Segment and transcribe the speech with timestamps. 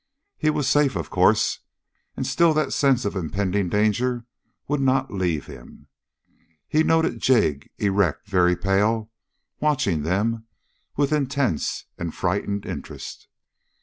[0.35, 1.59] He was safe, of course,
[2.17, 4.25] and still that sense of impending danger
[4.67, 5.89] would not leave him.
[6.67, 9.11] He noted Jig, erect, very pale,
[9.59, 10.47] watching them
[10.97, 13.27] with intense and frightened interest.